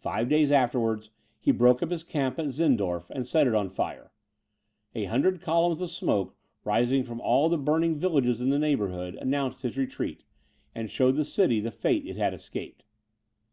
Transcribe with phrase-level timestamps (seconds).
[0.00, 4.10] Five days afterwards, he broke up his camp at Zirndorf, and set it on fire.
[4.96, 9.62] A hundred columns of smoke, rising from all the burning villages in the neighbourhood, announced
[9.62, 10.24] his retreat,
[10.74, 12.82] and showed the city the fate it had escaped.